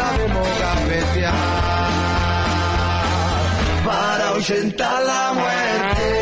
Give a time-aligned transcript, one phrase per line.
[0.00, 0.48] sabemos
[3.84, 6.20] para ahuyentar la muerte.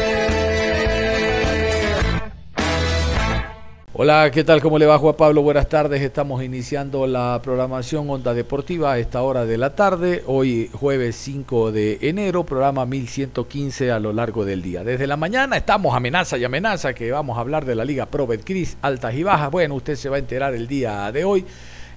[4.01, 4.63] Hola, ¿qué tal?
[4.63, 5.43] ¿Cómo le va Juan Pablo?
[5.43, 6.01] Buenas tardes.
[6.03, 10.23] Estamos iniciando la programación Onda Deportiva a esta hora de la tarde.
[10.27, 14.85] Hoy jueves 5 de enero, programa 1115 a lo largo del día.
[14.85, 18.27] Desde la mañana estamos amenaza y amenaza que vamos a hablar de la Liga Pro
[18.27, 19.51] Betcris, altas y bajas.
[19.51, 21.45] Bueno, usted se va a enterar el día de hoy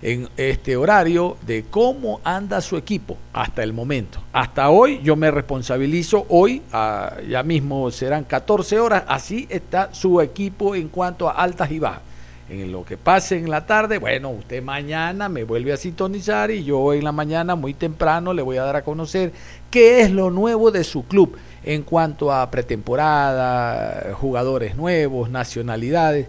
[0.02, 4.20] en este horario de cómo anda su equipo hasta el momento.
[4.34, 10.22] Hasta hoy yo me responsabilizo, hoy ah, ya mismo serán 14 horas, así está su
[10.22, 12.02] equipo en cuanto a altas y bajas.
[12.50, 16.66] En lo que pase en la tarde, bueno, usted mañana me vuelve a sintonizar y
[16.66, 19.32] yo en la mañana muy temprano le voy a dar a conocer
[19.70, 26.28] qué es lo nuevo de su club en cuanto a pretemporada, jugadores nuevos, nacionalidades.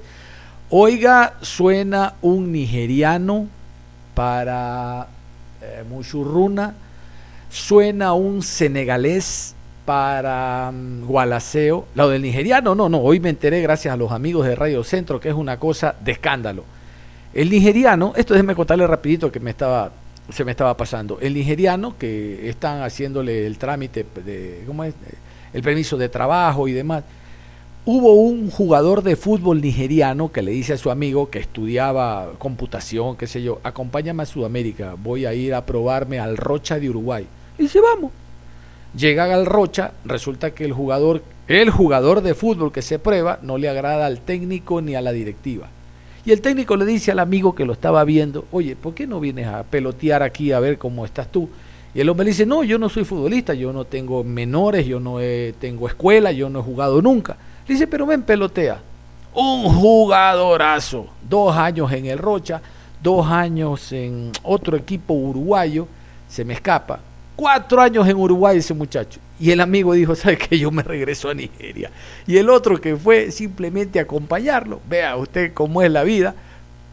[0.70, 3.48] Oiga, suena un nigeriano
[4.14, 5.06] para
[5.60, 5.84] eh,
[7.50, 11.86] suena un senegalés para um, Gualaceo.
[11.94, 15.20] Lo del nigeriano, no, no, hoy me enteré gracias a los amigos de Radio Centro
[15.20, 16.64] que es una cosa de escándalo.
[17.34, 19.90] El nigeriano, esto déjeme contarle rapidito que me estaba,
[20.30, 21.18] se me estaba pasando.
[21.20, 24.94] El nigeriano que están haciéndole el trámite de, ¿cómo es?
[25.52, 27.04] El permiso de trabajo y demás
[27.84, 33.16] Hubo un jugador de fútbol nigeriano que le dice a su amigo que estudiaba computación,
[33.16, 37.26] qué sé yo, acompáñame a Sudamérica, voy a ir a probarme al Rocha de Uruguay.
[37.58, 38.12] Y dice, vamos.
[38.96, 43.58] Llega al Rocha, resulta que el jugador, el jugador de fútbol que se prueba no
[43.58, 45.66] le agrada al técnico ni a la directiva.
[46.24, 49.18] Y el técnico le dice al amigo que lo estaba viendo, oye, ¿por qué no
[49.18, 51.48] vienes a pelotear aquí a ver cómo estás tú?
[51.96, 55.00] Y el hombre le dice, no, yo no soy futbolista, yo no tengo menores, yo
[55.00, 55.18] no
[55.58, 58.80] tengo escuela, yo no he jugado nunca dice, pero ven, pelotea.
[59.34, 61.06] Un jugadorazo.
[61.28, 62.60] Dos años en el Rocha,
[63.02, 65.86] dos años en otro equipo uruguayo.
[66.28, 67.00] Se me escapa.
[67.36, 69.18] Cuatro años en Uruguay ese muchacho.
[69.40, 71.90] Y el amigo dijo, ¿sabe que Yo me regreso a Nigeria.
[72.26, 76.34] Y el otro que fue simplemente acompañarlo, vea usted cómo es la vida,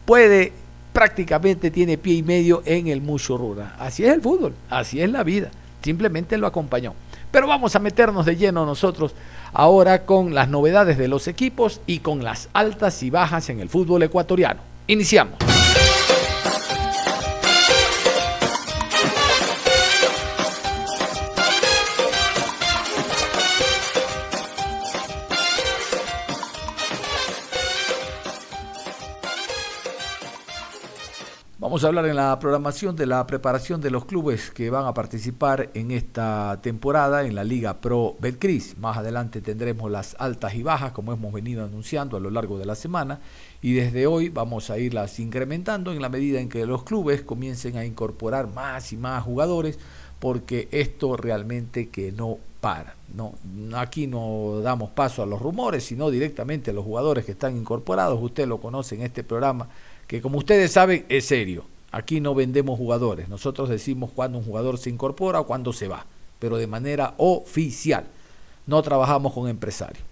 [0.04, 0.52] puede,
[0.92, 3.56] prácticamente tiene pie y medio en el Mucho.
[3.78, 5.50] Así es el fútbol, así es la vida.
[5.82, 6.94] Simplemente lo acompañó.
[7.30, 9.14] Pero vamos a meternos de lleno nosotros
[9.52, 13.68] ahora con las novedades de los equipos y con las altas y bajas en el
[13.68, 14.60] fútbol ecuatoriano.
[14.86, 15.34] Iniciamos.
[31.80, 34.92] Vamos a hablar en la programación de la preparación de los clubes que van a
[34.92, 38.76] participar en esta temporada en la Liga Pro Betcris.
[38.76, 42.66] Más adelante tendremos las altas y bajas, como hemos venido anunciando a lo largo de
[42.66, 43.20] la semana,
[43.62, 47.78] y desde hoy vamos a irlas incrementando en la medida en que los clubes comiencen
[47.78, 49.78] a incorporar más y más jugadores,
[50.18, 52.94] porque esto realmente que no para.
[53.14, 53.32] No,
[53.74, 58.22] aquí no damos paso a los rumores, sino directamente a los jugadores que están incorporados.
[58.22, 59.70] Usted lo conoce en este programa
[60.10, 61.66] que como ustedes saben es serio.
[61.92, 66.04] Aquí no vendemos jugadores, nosotros decimos cuando un jugador se incorpora o cuando se va,
[66.40, 68.06] pero de manera oficial.
[68.66, 70.02] No trabajamos con empresarios.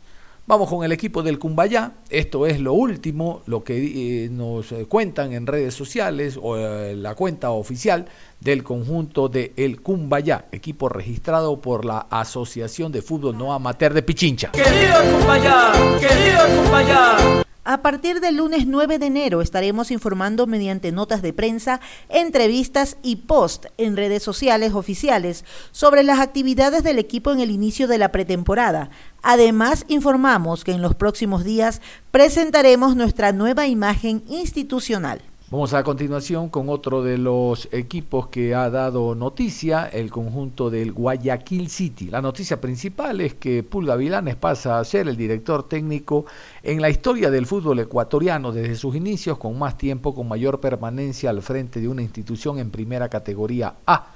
[0.47, 1.95] Vamos con el equipo del Cumbayá.
[2.11, 6.95] Esto es lo último, lo que eh, nos eh, cuentan en redes sociales o eh,
[6.95, 8.07] la cuenta oficial
[8.39, 14.03] del conjunto de El Cumbayá, equipo registrado por la Asociación de Fútbol No Amateur de
[14.05, 14.53] Pichincha.
[14.53, 17.48] Querido Cumbayá, querido Cumbayá.
[17.71, 23.17] A partir del lunes 9 de enero estaremos informando mediante notas de prensa, entrevistas y
[23.17, 28.11] post en redes sociales oficiales sobre las actividades del equipo en el inicio de la
[28.11, 28.89] pretemporada.
[29.23, 35.21] Además, informamos que en los próximos días presentaremos nuestra nueva imagen institucional.
[35.51, 40.93] Vamos a continuación con otro de los equipos que ha dado noticia, el conjunto del
[40.93, 42.11] Guayaquil City.
[42.11, 46.27] La noticia principal es que Pulga Vilanes pasa a ser el director técnico
[46.63, 51.31] en la historia del fútbol ecuatoriano desde sus inicios, con más tiempo, con mayor permanencia
[51.31, 54.09] al frente de una institución en primera categoría A,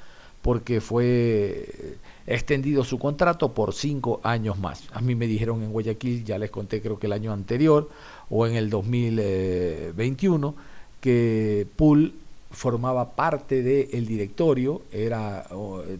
[0.43, 1.96] porque fue
[2.26, 4.82] extendido su contrato por cinco años más.
[4.93, 7.88] A mí me dijeron en Guayaquil, ya les conté creo que el año anterior
[8.29, 10.71] o en el 2021
[11.02, 12.14] que Pool
[12.52, 15.44] formaba parte del directorio, era,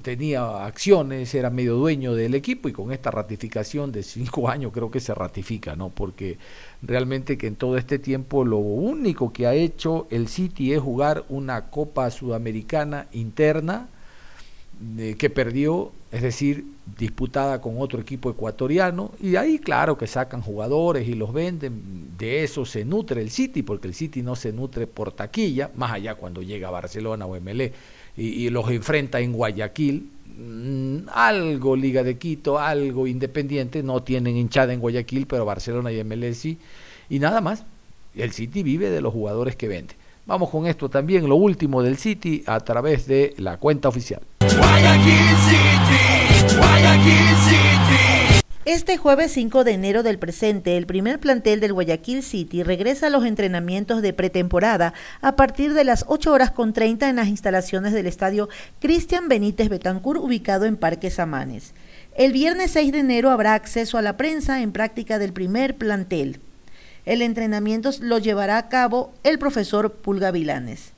[0.03, 4.91] tenía acciones, era medio dueño del equipo y con esta ratificación de cinco años creo
[4.91, 5.89] que se ratifica, ¿no?
[5.89, 6.39] Porque
[6.83, 11.25] realmente que en todo este tiempo lo único que ha hecho el City es jugar
[11.29, 13.89] una Copa Sudamericana interna
[15.19, 16.65] que perdió, es decir,
[16.99, 22.43] disputada con otro equipo ecuatoriano, y ahí claro que sacan jugadores y los venden, de
[22.43, 26.17] eso se nutre el City, porque el City no se nutre por taquilla, más allá
[26.17, 27.73] cuando llega a Barcelona o MLE
[28.17, 34.73] y, los enfrenta en Guayaquil, mm, algo Liga de Quito, algo Independiente, no tienen hinchada
[34.73, 36.59] en Guayaquil, pero Barcelona y MLE sí,
[37.09, 37.65] y nada más,
[38.17, 39.95] el City vive de los jugadores que vende.
[40.27, 44.23] Vamos con esto también, lo último del City a través de la cuenta oficial.
[48.65, 53.11] Este jueves 5 de enero del presente, el primer plantel del Guayaquil City regresa a
[53.11, 57.93] los entrenamientos de pretemporada a partir de las 8 horas con 30 en las instalaciones
[57.93, 58.49] del estadio
[58.81, 61.75] Cristian Benítez Betancur ubicado en Parque Samanes.
[62.17, 66.41] El viernes 6 de enero habrá acceso a la prensa en práctica del primer plantel.
[67.05, 70.93] El entrenamiento lo llevará a cabo el profesor Pulga Vilanes.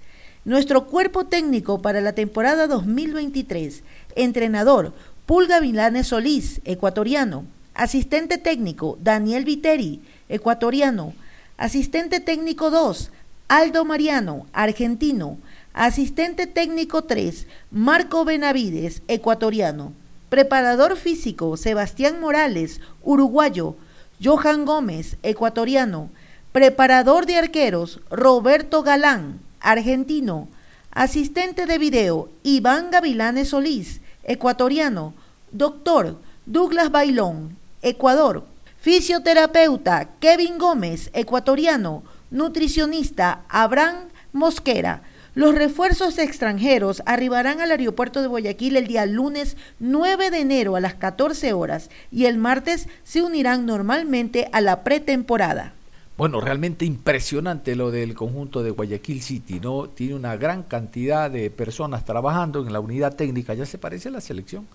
[0.45, 3.83] Nuestro cuerpo técnico para la temporada 2023,
[4.15, 4.93] entrenador
[5.25, 11.15] Pulga Vilanes Solís, ecuatoriano, asistente técnico Daniel Viteri, ecuatoriano,
[11.57, 13.11] asistente técnico 2,
[13.49, 15.39] Aldo Mariano, argentino,
[15.73, 19.95] asistente técnico 3, Marco Benavides, ecuatoriano,
[20.29, 23.77] preparador físico Sebastián Morales, uruguayo,
[24.23, 26.11] Johan Gómez, ecuatoriano,
[26.53, 30.47] preparador de arqueros Roberto Galán, argentino.
[30.93, 35.15] Asistente de video, Iván Gavilanes Solís, ecuatoriano.
[35.51, 38.45] Doctor, Douglas Bailón, Ecuador.
[38.79, 42.05] Fisioterapeuta, Kevin Gómez, ecuatoriano.
[42.31, 45.03] Nutricionista, Abraham Mosquera.
[45.35, 50.81] Los refuerzos extranjeros arribarán al aeropuerto de Guayaquil el día lunes 9 de enero a
[50.81, 55.73] las 14 horas y el martes se unirán normalmente a la pretemporada.
[56.17, 59.89] Bueno, realmente impresionante lo del conjunto de Guayaquil City, ¿no?
[59.89, 64.13] Tiene una gran cantidad de personas trabajando en la unidad técnica, ya se parece a
[64.13, 64.69] la selección.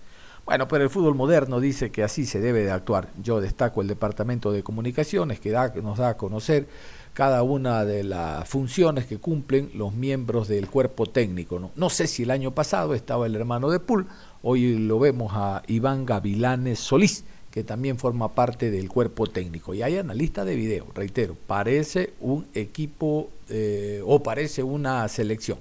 [0.44, 3.08] Bueno, pero el fútbol moderno dice que así se debe de actuar.
[3.22, 5.50] Yo destaco el departamento de comunicaciones que
[5.82, 6.66] nos da a conocer
[7.14, 11.58] cada una de las funciones que cumplen los miembros del cuerpo técnico.
[11.58, 14.06] No, no sé si el año pasado estaba el hermano de Pul,
[14.42, 19.74] hoy lo vemos a Iván Gavilanes Solís que también forma parte del cuerpo técnico.
[19.74, 25.58] Y hay analista de video, reitero, parece un equipo eh, o parece una selección.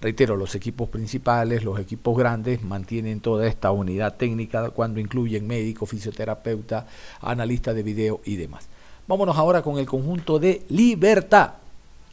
[0.00, 5.86] Reitero, los equipos principales, los equipos grandes mantienen toda esta unidad técnica cuando incluyen médico,
[5.86, 6.86] fisioterapeuta,
[7.20, 8.68] analista de video y demás.
[9.08, 11.54] Vámonos ahora con el conjunto de Libertad.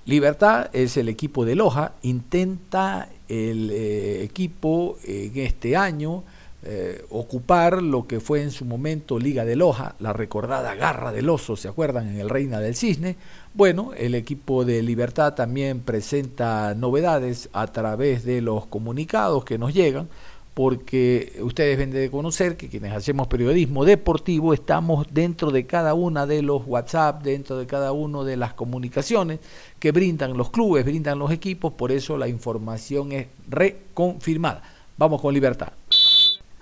[0.05, 6.23] Libertad es el equipo de Loja, intenta el eh, equipo en este año
[6.67, 11.29] eh, ocupar lo que fue en su momento Liga de Loja, la recordada Garra del
[11.29, 12.07] Oso, ¿se acuerdan?
[12.07, 13.17] En el Reina del Cisne.
[13.53, 19.75] Bueno, el equipo de Libertad también presenta novedades a través de los comunicados que nos
[19.75, 20.09] llegan,
[20.55, 26.25] porque ustedes ven de conocer que quienes hacemos periodismo deportivo estamos dentro de cada una
[26.25, 29.39] de los WhatsApp, dentro de cada una de las comunicaciones
[29.77, 34.63] que brindan los clubes, brindan los equipos, por eso la información es reconfirmada.
[34.97, 35.73] Vamos con Libertad.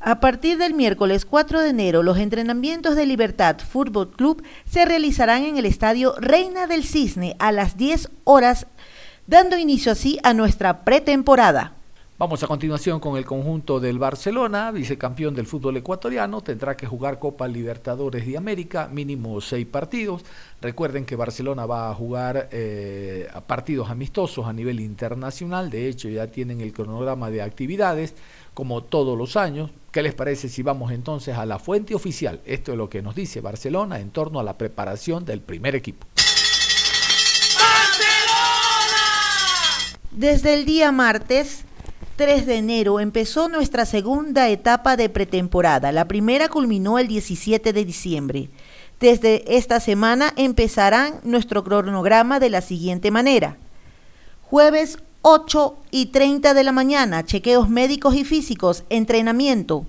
[0.05, 5.43] A partir del miércoles 4 de enero, los entrenamientos de Libertad Fútbol Club se realizarán
[5.43, 8.67] en el estadio Reina del Cisne a las 10 horas,
[9.27, 11.75] dando inicio así a nuestra pretemporada.
[12.19, 17.17] Vamos a continuación con el conjunto del Barcelona, vicecampeón del fútbol ecuatoriano, tendrá que jugar
[17.17, 20.25] Copa Libertadores de América, mínimo seis partidos.
[20.61, 26.27] Recuerden que Barcelona va a jugar eh, partidos amistosos a nivel internacional, de hecho ya
[26.27, 28.15] tienen el cronograma de actividades
[28.53, 29.71] como todos los años.
[29.93, 32.41] ¿Qué les parece si vamos entonces a la fuente oficial?
[32.45, 36.07] Esto es lo que nos dice Barcelona en torno a la preparación del primer equipo.
[40.09, 41.65] Desde el día martes
[42.15, 45.91] 3 de enero empezó nuestra segunda etapa de pretemporada.
[45.91, 48.49] La primera culminó el 17 de diciembre.
[48.99, 53.57] Desde esta semana empezarán nuestro cronograma de la siguiente manera.
[54.41, 59.85] Jueves 8 y 30 de la mañana, chequeos médicos y físicos, entrenamiento.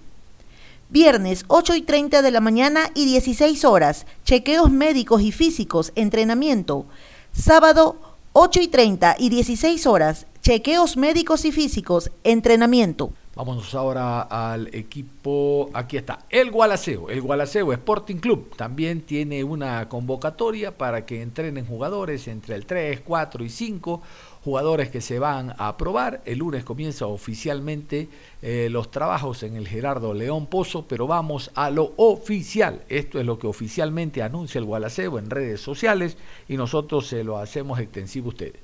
[0.91, 6.87] Viernes 8 y 30 de la mañana y 16 horas, chequeos médicos y físicos, entrenamiento.
[7.33, 7.97] Sábado
[8.33, 13.11] 8 y 30 y 16 horas, chequeos médicos y físicos, entrenamiento.
[13.37, 17.11] Vamos ahora al equipo, aquí está, el Gualaceo.
[17.11, 23.01] El Gualaceo Sporting Club también tiene una convocatoria para que entrenen jugadores entre el 3,
[23.01, 24.03] 4 y 5
[24.45, 26.21] jugadores que se van a probar.
[26.27, 28.11] El lunes comienza oficialmente
[28.47, 32.83] eh, los trabajos en el Gerardo León Pozo, pero vamos a lo oficial.
[32.91, 37.39] Esto es lo que oficialmente anuncia el Gualaceo en redes sociales y nosotros se lo
[37.39, 38.61] hacemos extensivo a ustedes.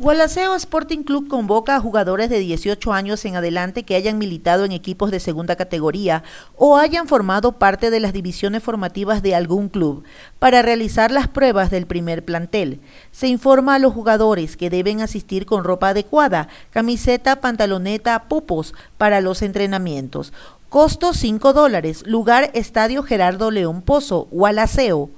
[0.00, 4.72] Gualaceo Sporting Club convoca a jugadores de 18 años en adelante que hayan militado en
[4.72, 6.24] equipos de segunda categoría
[6.56, 10.02] o hayan formado parte de las divisiones formativas de algún club
[10.40, 12.80] para realizar las pruebas del primer plantel.
[13.12, 17.36] Se informa a los jugadores que deben asistir con ropa adecuada, camiseta,
[17.74, 20.32] pantaloneta, pupos para los entrenamientos.
[20.68, 22.04] Costo 5 dólares.
[22.06, 25.10] Lugar Estadio Gerardo León Pozo, Gualaceo.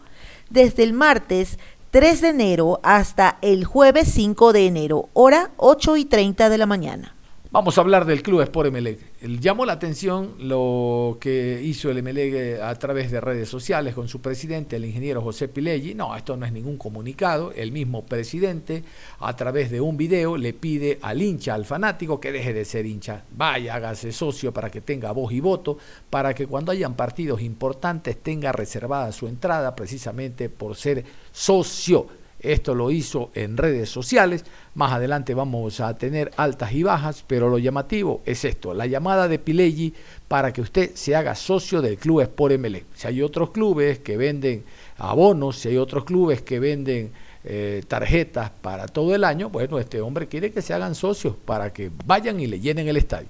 [0.51, 1.59] Desde el martes
[1.91, 6.67] 3 de enero hasta el jueves 5 de enero, hora 8 y 30 de la
[6.67, 7.16] mañana.
[7.53, 8.99] Vamos a hablar del Club Sport Emelec.
[9.23, 14.09] Llamó la atención lo que hizo el Emelec eh, a través de redes sociales con
[14.09, 15.95] su presidente, el ingeniero José Pileggi.
[15.95, 17.53] No, esto no es ningún comunicado.
[17.53, 18.83] El mismo presidente,
[19.21, 22.85] a través de un video, le pide al hincha, al fanático, que deje de ser
[22.85, 23.23] hincha.
[23.31, 25.79] Vaya, hágase socio para que tenga voz y voto,
[26.11, 32.09] para que cuando hayan partidos importantes tenga reservada su entrada precisamente por ser socio
[32.53, 34.45] esto lo hizo en redes sociales.
[34.75, 39.29] Más adelante vamos a tener altas y bajas, pero lo llamativo es esto, la llamada
[39.29, 39.95] de Pileggi
[40.29, 42.85] para que usted se haga socio del club Sport MLE.
[42.95, 44.65] Si hay otros clubes que venden
[44.99, 47.13] abonos, si hay otros clubes que venden
[47.45, 51.73] eh, tarjetas para todo el año, bueno, este hombre quiere que se hagan socios para
[51.73, 53.29] que vayan y le llenen el estadio.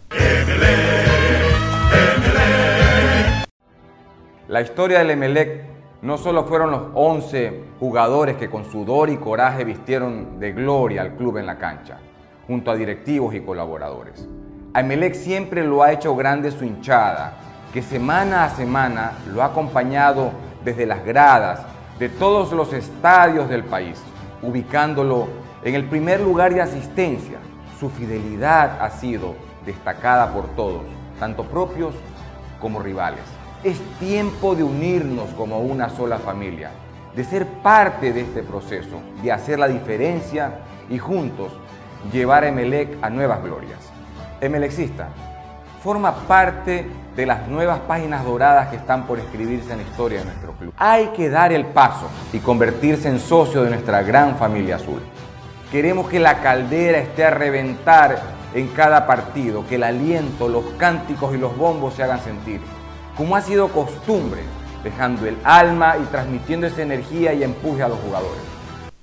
[4.49, 9.65] La historia del Emelec no solo fueron los 11 jugadores que con sudor y coraje
[9.65, 11.99] vistieron de gloria al club en la cancha,
[12.47, 14.29] junto a directivos y colaboradores.
[14.75, 17.33] A Emelec siempre lo ha hecho grande su hinchada,
[17.73, 20.33] que semana a semana lo ha acompañado
[20.65, 21.61] desde las gradas
[21.99, 23.99] de todos los estadios del país,
[24.43, 25.29] ubicándolo
[25.65, 27.39] en el primer lugar de asistencia.
[27.81, 29.35] Su fidelidad ha sido
[29.65, 30.83] destacada por todos,
[31.19, 31.95] tanto propios
[32.61, 33.25] como rivales.
[33.67, 36.71] Es tiempo de unirnos como una sola familia,
[37.17, 41.51] de ser parte de este proceso, de hacer la diferencia y juntos
[42.13, 43.81] llevar a Emelec a nuevas glorias.
[44.41, 45.09] Emelecista,
[45.83, 50.27] forma parte de las nuevas páginas doradas que están por escribirse en la historia de
[50.27, 50.73] nuestro club.
[50.77, 55.03] Hay que dar el paso y convertirse en socio de nuestra gran familia azul.
[55.73, 58.17] Queremos que la caldera esté a reventar
[58.55, 62.61] en cada partido, que el aliento, los cánticos y los bombos se hagan sentir
[63.17, 64.43] como ha sido costumbre,
[64.85, 68.43] dejando el alma y transmitiendo esa energía y empuje a los jugadores.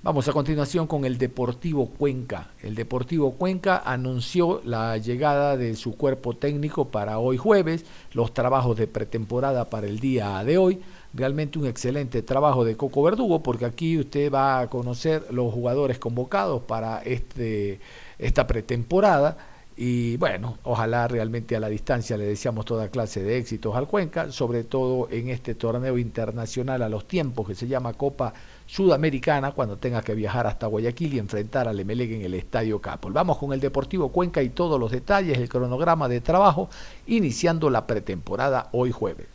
[0.04, 2.50] Vamos a continuación con el Deportivo Cuenca.
[2.62, 8.78] El Deportivo Cuenca anunció la llegada de su cuerpo técnico para hoy jueves, los trabajos
[8.78, 10.82] de pretemporada para el día de hoy.
[11.14, 16.00] Realmente un excelente trabajo de Coco Verdugo porque aquí usted va a conocer los jugadores
[16.00, 17.80] convocados para este,
[18.20, 19.38] esta pretemporada
[19.76, 24.32] y bueno, ojalá realmente a la distancia le deseamos toda clase de éxitos al Cuenca,
[24.32, 28.34] sobre todo en este torneo internacional a los tiempos que se llama Copa
[28.68, 33.14] Sudamericana, cuando tenga que viajar hasta Guayaquil y enfrentar al Emelec en el Estadio Capol.
[33.14, 36.70] Vamos con el Deportivo Cuenca y todos los detalles, el cronograma de trabajo,
[37.08, 39.33] iniciando la pretemporada hoy jueves.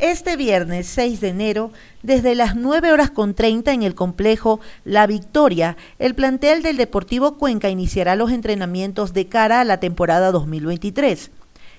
[0.00, 1.72] Este viernes 6 de enero,
[2.04, 7.36] desde las 9 horas con 30 en el complejo La Victoria, el plantel del Deportivo
[7.36, 11.32] Cuenca iniciará los entrenamientos de cara a la temporada 2023.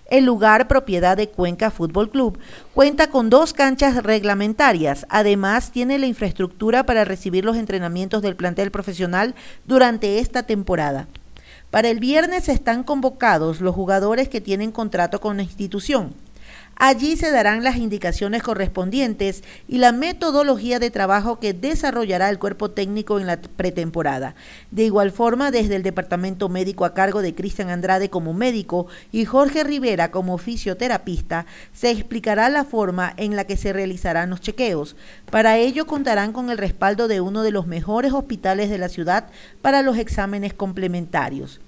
[0.10, 2.38] El lugar, propiedad de Cuenca Fútbol Club,
[2.74, 5.06] cuenta con dos canchas reglamentarias.
[5.08, 9.34] Además, tiene la infraestructura para recibir los entrenamientos del plantel profesional
[9.66, 11.08] durante esta temporada.
[11.72, 16.14] Para el viernes están convocados los jugadores que tienen contrato con la institución.
[16.82, 22.72] Allí se darán las indicaciones correspondientes y la metodología de trabajo que desarrollará el cuerpo
[22.72, 24.34] técnico en la pretemporada.
[24.72, 29.26] De igual forma, desde el departamento médico a cargo de Cristian Andrade como médico y
[29.26, 34.96] Jorge Rivera como fisioterapista, se explicará la forma en la que se realizarán los chequeos.
[35.30, 39.28] Para ello contarán con el respaldo de uno de los mejores hospitales de la ciudad
[39.62, 41.60] para los exámenes complementarios.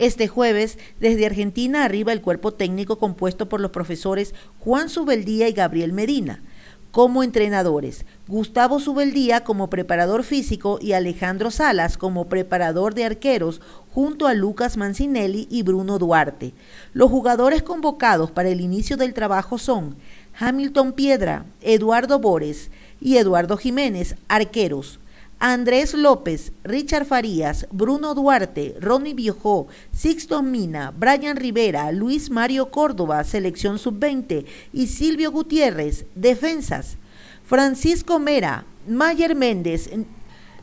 [0.00, 5.52] Este jueves, desde Argentina arriba el cuerpo técnico compuesto por los profesores Juan Subeldía y
[5.52, 6.42] Gabriel Medina.
[6.90, 14.26] Como entrenadores, Gustavo Subeldía como preparador físico y Alejandro Salas como preparador de arqueros, junto
[14.26, 16.54] a Lucas Mancinelli y Bruno Duarte.
[16.94, 19.96] Los jugadores convocados para el inicio del trabajo son
[20.38, 22.70] Hamilton Piedra, Eduardo Bores
[23.02, 24.98] y Eduardo Jiménez, arqueros.
[25.42, 33.24] Andrés López, Richard Farías, Bruno Duarte, Ronnie Biojó, Sixto Mina, Brian Rivera, Luis Mario Córdoba,
[33.24, 34.44] selección sub-20
[34.74, 36.98] y Silvio Gutiérrez, defensas.
[37.42, 39.88] Francisco Mera, Mayer Méndez,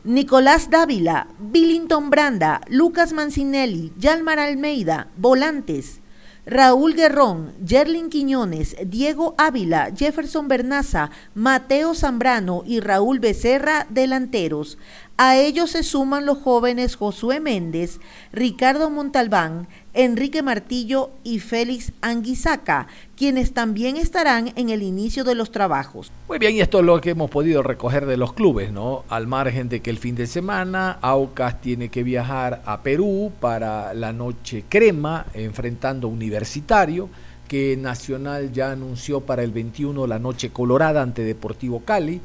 [0.03, 6.01] Nicolás Dávila, Billington Branda, Lucas Mancinelli, Yalmar Almeida, volantes.
[6.49, 14.77] Raúl Guerrón, Yerlin Quiñones, Diego Ávila, Jefferson Bernaza, Mateo Zambrano y Raúl Becerra, delanteros.
[15.17, 17.99] A ellos se suman los jóvenes Josué Méndez,
[18.31, 22.85] Ricardo Montalbán, Enrique Martillo y Félix Anguizaca,
[23.15, 26.11] quienes también estarán en el inicio de los trabajos.
[26.27, 29.05] Muy bien, y esto es lo que hemos podido recoger de los clubes, ¿no?
[29.09, 33.95] Al margen de que el fin de semana Aucas tiene que viajar a Perú para
[33.95, 37.09] la noche crema, enfrentando Universitario,
[37.47, 42.21] que Nacional ya anunció para el 21 la noche colorada ante Deportivo Cali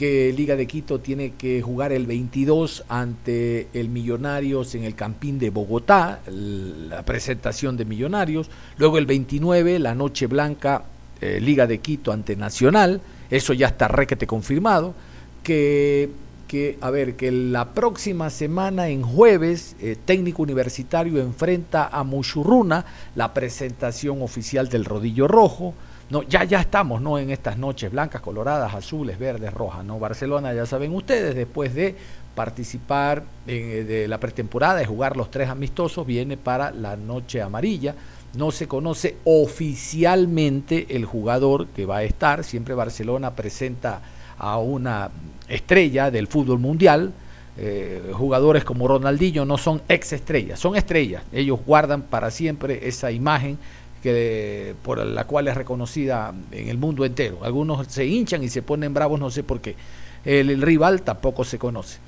[0.00, 5.38] que Liga de Quito tiene que jugar el 22 ante el Millonarios en el Campín
[5.38, 10.84] de Bogotá, la presentación de Millonarios, luego el 29 la Noche Blanca
[11.20, 14.94] eh, Liga de Quito ante Nacional, eso ya está requete confirmado,
[15.42, 16.08] que,
[16.48, 22.86] que, a ver, que la próxima semana en jueves eh, Técnico Universitario enfrenta a Muchurruna,
[23.16, 25.74] la presentación oficial del Rodillo Rojo,
[26.10, 27.18] no, ya, ya estamos ¿no?
[27.18, 29.84] en estas noches blancas, coloradas, azules, verdes, rojas.
[29.84, 29.98] ¿no?
[30.00, 31.94] Barcelona, ya saben ustedes, después de
[32.34, 37.94] participar en, de la pretemporada y jugar los tres amistosos, viene para la noche amarilla.
[38.34, 42.42] No se conoce oficialmente el jugador que va a estar.
[42.42, 44.02] Siempre Barcelona presenta
[44.36, 45.10] a una
[45.48, 47.12] estrella del fútbol mundial.
[47.56, 51.22] Eh, jugadores como Ronaldinho no son ex estrellas, son estrellas.
[51.32, 53.58] Ellos guardan para siempre esa imagen
[54.02, 57.38] que por la cual es reconocida en el mundo entero.
[57.42, 59.76] Algunos se hinchan y se ponen bravos, no sé por qué.
[60.24, 61.98] El, rival tampoco se conoce.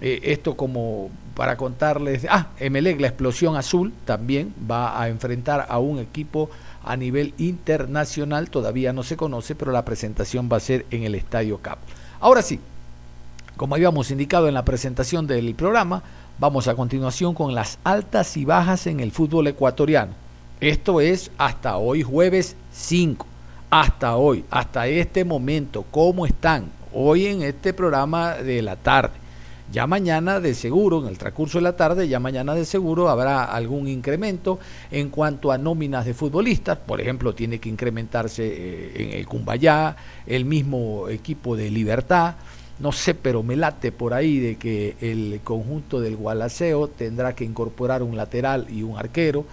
[0.00, 5.78] Eh, esto como para contarles, ah, Emelec, la explosión azul, también va a enfrentar a
[5.78, 6.50] un equipo
[6.84, 11.14] a nivel internacional, todavía no se conoce, pero la presentación va a ser en el
[11.14, 11.78] Estadio Cap.
[12.20, 12.58] Ahora sí,
[13.56, 16.02] como habíamos indicado en la presentación del programa,
[16.38, 20.21] vamos a continuación con las altas y bajas en el fútbol ecuatoriano.
[20.62, 23.26] Esto es hasta hoy jueves 5.
[23.68, 26.70] Hasta hoy, hasta este momento, ¿cómo están?
[26.94, 29.10] Hoy en este programa de la tarde.
[29.72, 33.42] Ya mañana de seguro, en el transcurso de la tarde, ya mañana de seguro habrá
[33.42, 34.60] algún incremento
[34.92, 36.78] en cuanto a nóminas de futbolistas.
[36.78, 39.96] Por ejemplo, tiene que incrementarse eh, en el Cumbayá,
[40.28, 42.36] el mismo equipo de Libertad.
[42.78, 47.42] No sé, pero me late por ahí de que el conjunto del Gualaceo tendrá que
[47.42, 49.44] incorporar un lateral y un arquero.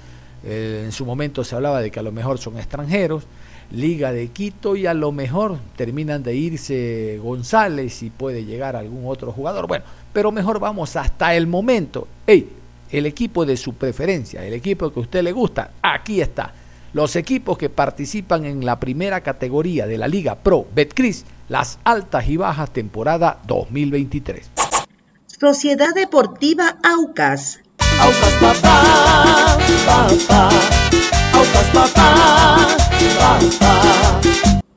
[0.43, 3.25] Eh, en su momento se hablaba de que a lo mejor son extranjeros.
[3.71, 9.03] Liga de Quito y a lo mejor terminan de irse González y puede llegar algún
[9.05, 9.67] otro jugador.
[9.67, 12.07] Bueno, pero mejor vamos hasta el momento.
[12.25, 12.49] Hey,
[12.89, 16.53] el equipo de su preferencia, el equipo que a usted le gusta, aquí está.
[16.93, 22.27] Los equipos que participan en la primera categoría de la Liga Pro Betcris, las altas
[22.27, 24.49] y bajas temporada 2023.
[25.27, 27.61] Sociedad Deportiva Aucas
[28.01, 30.49] Aucas papá, papá,
[31.33, 32.77] Aucas papá,
[33.19, 34.21] papá.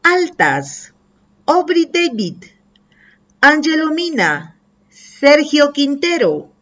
[0.03, 0.93] Altas,
[1.47, 2.45] Aubrey David,
[3.41, 4.57] Angelo Mina,
[4.91, 6.53] Sergio Quintero,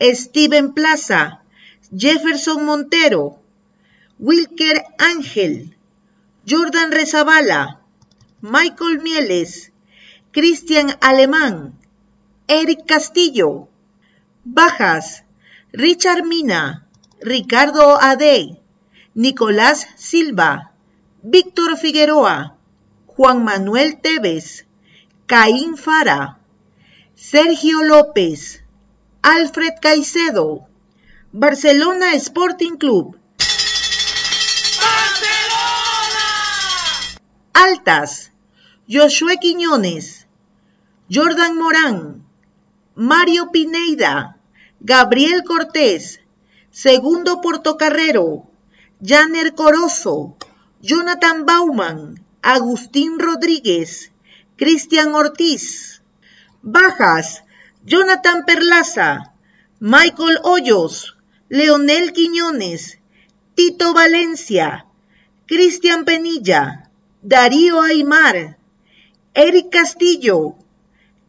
[0.00, 1.42] Steven Plaza,
[1.90, 3.38] Jefferson Montero,
[4.18, 5.76] Wilker Ángel,
[6.46, 7.80] Jordan Rezabala,
[8.40, 9.72] Michael Mieles,
[10.30, 11.78] Cristian Alemán,
[12.46, 13.68] Eric Castillo,
[14.44, 15.23] Bajas,
[15.76, 16.86] Richard Mina,
[17.20, 18.62] Ricardo Ade,
[19.12, 20.70] Nicolás Silva,
[21.20, 22.56] Víctor Figueroa,
[23.06, 24.66] Juan Manuel Tevez,
[25.26, 26.38] Caín Fara,
[27.16, 28.62] Sergio López,
[29.22, 30.68] Alfred Caicedo,
[31.32, 33.18] Barcelona Sporting Club.
[37.52, 38.30] Altas,
[38.88, 40.28] Josué Quiñones,
[41.10, 42.24] Jordan Morán,
[42.94, 44.38] Mario Pineida,
[44.86, 46.20] Gabriel Cortés,
[46.70, 48.50] Segundo Portocarrero,
[49.00, 50.36] Janer Corozo,
[50.82, 54.12] Jonathan Bauman, Agustín Rodríguez,
[54.56, 56.02] Cristian Ortiz.
[56.60, 57.44] Bajas,
[57.86, 59.32] Jonathan Perlaza,
[59.80, 61.16] Michael Hoyos,
[61.48, 62.98] Leonel Quiñones,
[63.54, 64.84] Tito Valencia,
[65.46, 66.90] Cristian Penilla,
[67.22, 68.58] Darío Aymar,
[69.32, 70.56] Eric Castillo,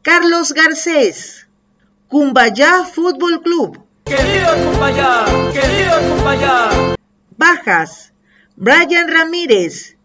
[0.01, 1.44] Carlos Garcés.
[2.07, 3.81] Cumbayá Fútbol Club.
[4.05, 6.69] Querido Cumbayá, querido Cumbayá.
[7.35, 8.13] Bajas.
[8.55, 9.97] Brian Ramírez.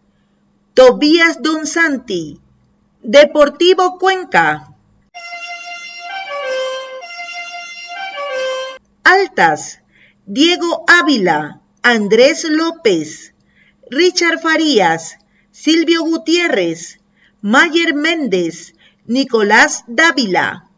[0.73, 2.41] Tobías Don Santi.
[3.03, 4.73] Deportivo Cuenca.
[9.03, 9.79] Altas.
[10.25, 11.61] Diego Ávila.
[11.83, 13.35] Andrés López.
[13.91, 15.19] Richard Farías.
[15.51, 16.99] Silvio Gutiérrez.
[17.41, 18.73] Mayer Méndez.
[19.05, 20.70] Nicolás Dávila.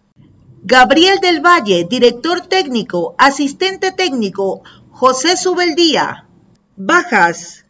[0.65, 6.25] Gabriel del Valle, director técnico, asistente técnico, José Subeldía.
[6.77, 7.65] Bajas,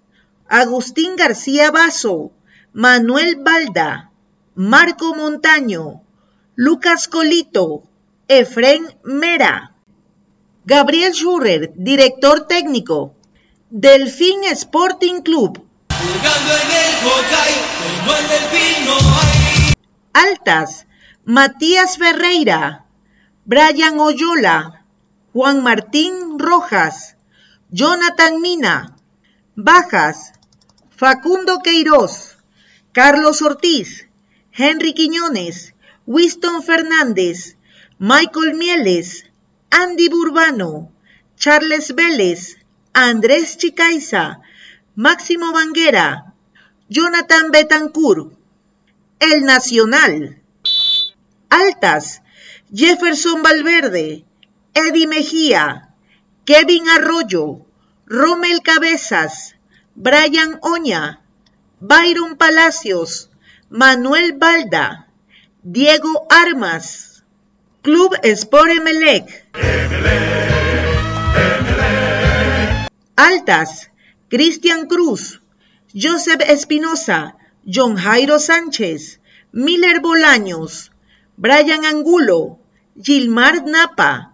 [0.48, 2.32] Agustín García Basso,
[2.72, 4.12] Manuel Balda,
[4.54, 6.04] Marco Montaño,
[6.56, 7.82] Lucas Colito,
[8.28, 9.74] Efren Mera.
[10.64, 13.16] Gabriel Schurrer, director técnico.
[13.72, 15.66] Delfín Sporting Club.
[20.14, 20.86] Altas,
[21.26, 22.83] Matías Ferreira,
[23.46, 24.86] Brian Oyola,
[25.34, 27.18] Juan Martín Rojas,
[27.70, 28.96] Jonathan Mina.
[29.56, 30.34] Bajas,
[30.90, 32.38] Facundo Queiroz,
[32.92, 34.08] Carlos Ortiz,
[34.52, 35.76] Henry Quiñones,
[36.08, 37.56] Winston Fernández,
[38.00, 39.26] Michael Mieles,
[39.70, 40.92] Andy Burbano,
[41.38, 42.58] Charles Vélez,
[42.94, 44.40] Andrés Chicaiza,
[44.96, 46.34] Máximo Banguera,
[46.90, 48.34] Jonathan Betancourt,
[49.20, 50.42] El Nacional.
[51.50, 52.23] Altas,
[52.76, 54.26] Jefferson Valverde,
[54.74, 55.94] Eddie Mejía,
[56.44, 57.68] Kevin Arroyo,
[58.08, 59.54] Rommel Cabezas,
[59.94, 61.22] Brian Oña,
[61.80, 63.30] Byron Palacios,
[63.70, 65.08] Manuel Balda,
[65.62, 67.24] Diego Armas,
[67.84, 69.46] Club Sport Emelec.
[73.16, 73.92] Altas,
[74.30, 75.42] Cristian Cruz,
[75.94, 77.36] Joseph Espinosa,
[77.68, 79.20] John Jairo Sánchez,
[79.52, 80.92] Miller Bolaños,
[81.38, 82.63] Brian Angulo,
[82.96, 84.34] Gilmar Napa,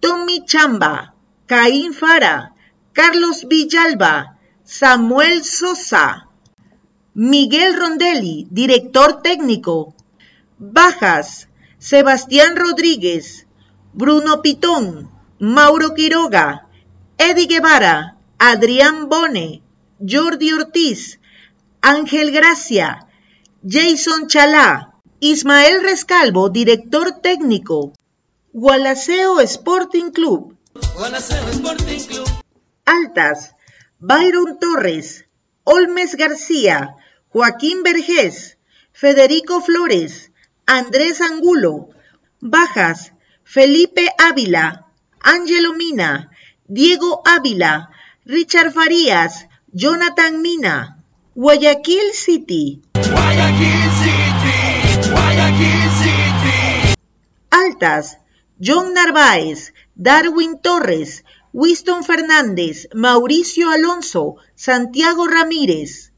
[0.00, 1.14] Tommy Chamba,
[1.46, 2.52] Caín Fara,
[2.92, 6.28] Carlos Villalba, Samuel Sosa,
[7.14, 9.94] Miguel Rondelli, director técnico,
[10.58, 13.46] Bajas, Sebastián Rodríguez,
[13.92, 16.66] Bruno Pitón, Mauro Quiroga,
[17.18, 19.62] Eddie Guevara, Adrián Bone,
[20.00, 21.20] Jordi Ortiz,
[21.80, 23.06] Ángel Gracia,
[23.62, 24.91] Jason Chalá,
[25.24, 27.92] Ismael Rescalvo, director técnico,
[28.52, 32.26] Gualaceo Sporting Club, Sporting Club.
[32.84, 33.54] Altas,
[34.00, 35.26] Byron Torres,
[35.62, 36.96] Olmes García,
[37.28, 38.58] Joaquín Vergés,
[38.90, 40.32] Federico Flores,
[40.66, 41.90] Andrés Angulo,
[42.40, 43.12] Bajas,
[43.44, 44.88] Felipe Ávila,
[45.20, 46.32] Ángelo Mina,
[46.66, 47.90] Diego Ávila,
[48.24, 51.04] Richard Farías, Jonathan Mina,
[51.36, 52.82] Guayaquil City.
[52.94, 53.81] Guayaquil City, Guayaquil City.
[57.50, 58.18] Altas,
[58.58, 66.12] John Narváez, Darwin Torres, Winston Fernández, Mauricio Alonso, Santiago Ramírez.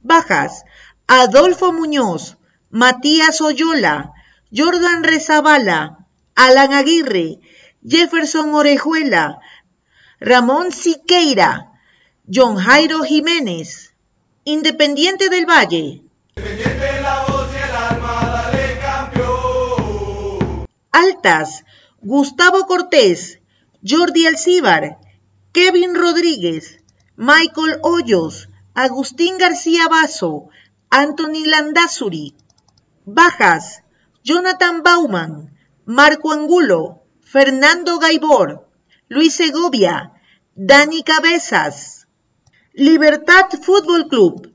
[0.00, 0.64] Bajas,
[1.08, 2.36] Adolfo Muñoz,
[2.70, 4.12] Matías Oyola,
[4.52, 7.40] Jordan Rezabala, Alan Aguirre,
[7.84, 9.40] Jefferson Orejuela,
[10.20, 11.72] Ramón Siqueira,
[12.26, 13.94] John Jairo Jiménez,
[14.44, 16.05] Independiente del Valle.
[20.96, 21.66] Altas,
[22.00, 23.40] Gustavo Cortés,
[23.82, 24.98] Jordi Alcíbar,
[25.52, 26.82] Kevin Rodríguez,
[27.16, 30.48] Michael Hoyos, Agustín García Basso,
[30.88, 32.34] Anthony Landazuri.
[33.04, 33.82] Bajas,
[34.24, 35.54] Jonathan Bauman,
[35.84, 38.66] Marco Angulo, Fernando Gaibor,
[39.10, 40.12] Luis Segovia,
[40.54, 42.06] Dani Cabezas.
[42.72, 44.50] Libertad Fútbol Club.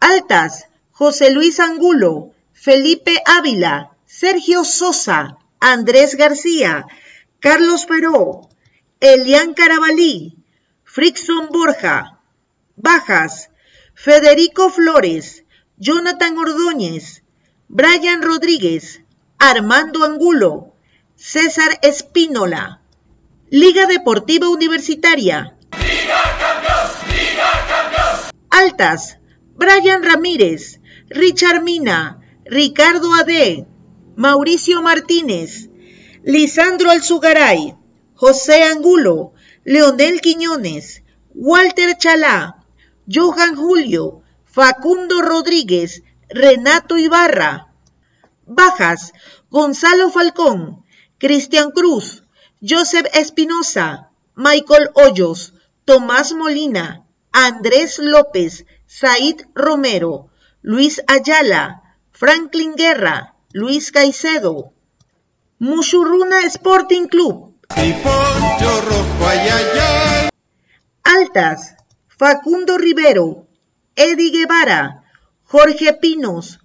[0.00, 6.86] Altas, José Luis Angulo, Felipe Ávila, Sergio Sosa, Andrés García,
[7.38, 8.48] Carlos Peró,
[8.98, 10.38] Elian Carabalí,
[10.84, 12.18] Frickson Borja.
[12.76, 13.50] Bajas,
[13.94, 15.44] Federico Flores,
[15.76, 17.24] Jonathan Ordóñez,
[17.68, 19.02] Brian Rodríguez,
[19.38, 20.74] Armando Angulo,
[21.16, 22.80] César Espínola.
[23.50, 25.58] Liga Deportiva Universitaria.
[28.48, 29.18] Altas,
[29.56, 33.66] Brian Ramírez, Richard Mina, Ricardo Ade,
[34.16, 35.68] Mauricio Martínez,
[36.24, 37.76] Lisandro Alzugaray,
[38.14, 41.02] José Angulo, Leonel Quiñones,
[41.34, 42.64] Walter Chalá,
[43.06, 47.74] Johan Julio, Facundo Rodríguez, Renato Ibarra.
[48.46, 49.12] Bajas,
[49.50, 50.82] Gonzalo Falcón,
[51.18, 52.22] Cristian Cruz,
[52.62, 55.52] Joseph Espinosa, Michael Hoyos,
[55.84, 60.30] Tomás Molina, Andrés López, Said Romero,
[60.62, 64.74] Luis Ayala, Franklin Guerra, Luis Caicedo.
[65.58, 67.54] Mushurruna Sporting Club.
[67.68, 70.28] Poncho rojo, ay, ay, ay.
[71.02, 71.74] Altas,
[72.06, 73.48] Facundo Rivero,
[73.94, 75.04] Eddie Guevara,
[75.44, 76.60] Jorge Pinos,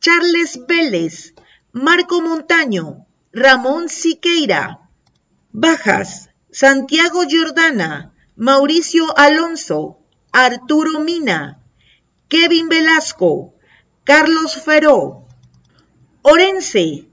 [0.00, 1.34] Charles Vélez,
[1.70, 4.90] Marco Montaño, Ramón Siqueira.
[5.52, 10.00] Bajas, Santiago Giordana, Mauricio Alonso,
[10.32, 11.62] Arturo Mina,
[12.26, 13.54] Kevin Velasco,
[14.02, 15.21] Carlos Feró.
[16.24, 17.08] Orense,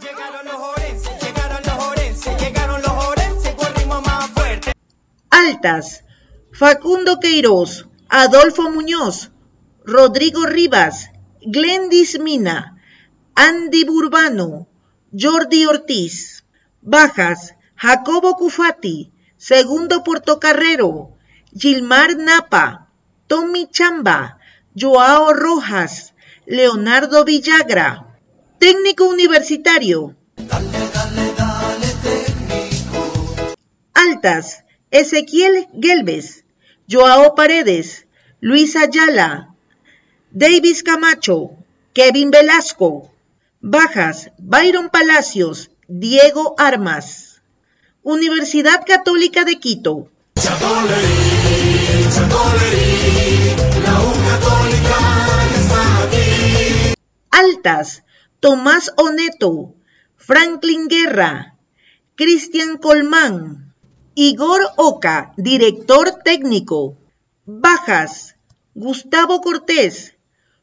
[0.00, 4.72] Llegaron los orenses, llegaron los orenses, llegaron los orenses con ritmo más fuerte.
[5.30, 6.04] Altas,
[6.52, 9.32] Facundo Queiroz, Adolfo Muñoz,
[9.84, 12.80] Rodrigo Rivas, Glendis Mina,
[13.34, 14.68] Andy Burbano,
[15.12, 16.44] Jordi Ortiz.
[16.82, 21.16] Bajas, Jacobo Cufati, Segundo Portocarrero,
[21.52, 22.88] Gilmar Napa,
[23.26, 24.38] Tommy Chamba,
[24.74, 26.14] Joao Rojas,
[26.46, 28.11] Leonardo Villagra.
[28.62, 30.14] Técnico universitario.
[33.92, 36.44] Altas, Ezequiel Gelbes,
[36.88, 38.06] Joao Paredes,
[38.40, 39.52] Luis Ayala,
[40.30, 41.56] Davis Camacho,
[41.92, 43.10] Kevin Velasco.
[43.60, 47.42] Bajas, Byron Palacios, Diego Armas.
[48.04, 50.08] Universidad Católica de Quito.
[57.32, 58.04] Altas,
[58.42, 59.76] Tomás Oneto,
[60.16, 61.56] Franklin Guerra,
[62.16, 63.72] Cristian Colmán,
[64.16, 66.98] Igor Oca, director técnico.
[67.46, 68.34] Bajas,
[68.74, 70.16] Gustavo Cortés,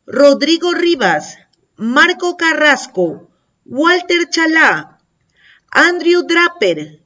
[0.05, 1.37] Rodrigo Rivas,
[1.77, 3.29] Marco Carrasco,
[3.63, 4.99] Walter Chalá,
[5.71, 7.01] Andrew Draper,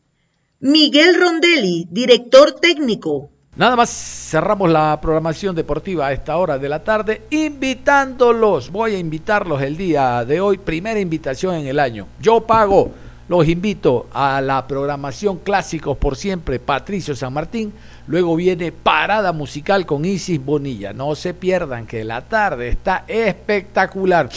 [0.60, 3.30] Miguel Rondelli, director técnico.
[3.56, 8.72] Nada más cerramos la programación deportiva a esta hora de la tarde, invitándolos.
[8.72, 12.08] Voy a invitarlos el día de hoy, primera invitación en el año.
[12.20, 12.90] Yo pago,
[13.28, 17.72] los invito a la programación Clásicos por siempre, Patricio San Martín.
[18.08, 20.92] Luego viene Parada Musical con Isis Bonilla.
[20.92, 24.30] No se pierdan que la tarde está espectacular.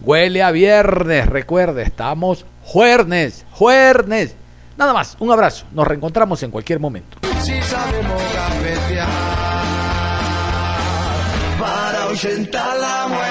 [0.00, 4.34] Huele a viernes, recuerde, estamos jueves, jueves.
[4.78, 5.66] Nada más, un abrazo.
[5.72, 7.18] Nos reencontramos en cualquier momento.
[12.22, 13.21] Cafetear para ahuyentar la muerte.